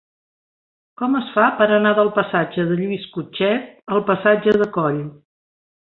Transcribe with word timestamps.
Com 1.01 1.17
es 1.19 1.27
fa 1.35 1.49
per 1.59 1.67
anar 1.75 1.91
del 1.99 2.09
passatge 2.17 2.65
de 2.71 2.79
Lluís 2.81 3.07
Cutchet 3.17 3.69
al 3.97 4.03
passatge 4.09 4.57
de 4.63 4.71
Coll? 4.79 5.03